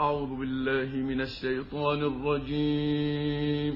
[0.00, 3.74] أعوذ بالله من الشيطان الرجيم.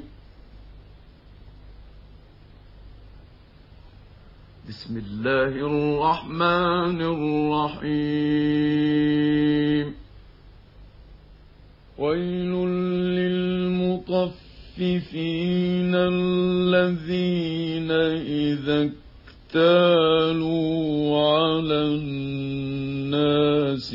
[4.68, 7.02] بسم الله الرحمن
[7.83, 7.95] الرحيم.
[11.98, 12.52] ويل
[13.20, 14.34] للمطففين
[15.95, 17.91] الذين
[18.41, 18.91] إذا
[19.52, 23.95] اكتالوا على الناس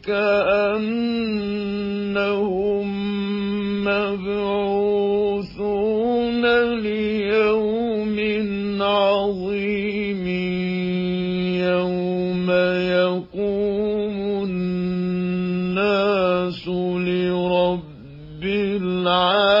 [0.00, 0.10] أولئك
[2.16, 2.88] أنهم
[3.84, 5.22] مبعوثون
[6.80, 8.18] ليوم
[8.82, 10.26] عظيم
[11.60, 12.50] يوم
[12.90, 15.88] يقوم الناس
[16.68, 18.44] لرب
[18.82, 19.60] العالمين.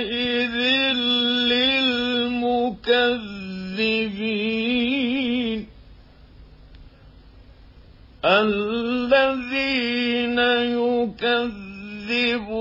[0.00, 0.56] يومئذ
[4.36, 5.66] للمكذبين
[8.24, 9.68] الذين
[12.08, 12.52] يكذبون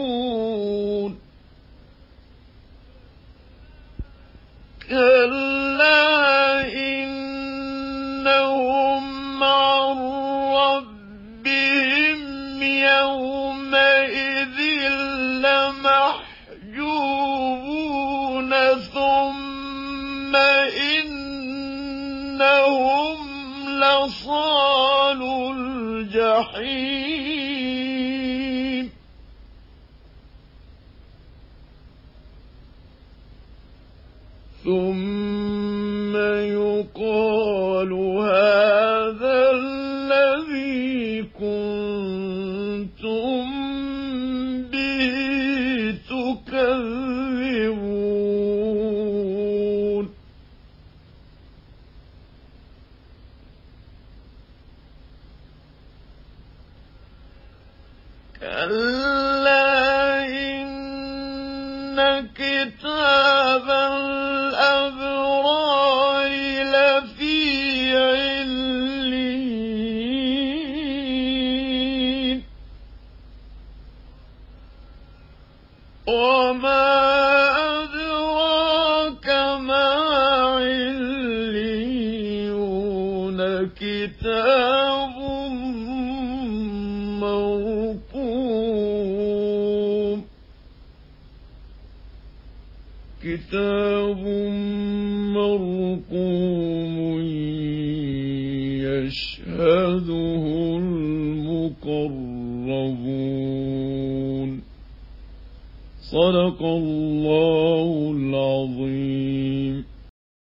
[4.90, 5.49] كلا
[24.20, 25.22] لصال
[25.56, 26.40] الجحيم.
[34.64, 42.19] ثم يقال هذا الذي كنتم
[58.42, 60.70] كلا إن
[62.36, 63.68] كتاب
[64.50, 65.40] الأبرار
[66.64, 67.98] لفي
[71.90, 72.44] علين
[76.08, 76.90] وما
[77.84, 79.28] أدراك
[79.60, 79.88] ما
[81.60, 82.60] عليون
[83.76, 85.16] كتاب
[87.20, 87.69] مرقوم
[93.24, 94.26] كتاب
[95.36, 96.96] مرقوم
[98.80, 100.44] يشهده
[100.78, 102.10] المقربون.
[106.02, 109.84] صدق الله العظيم.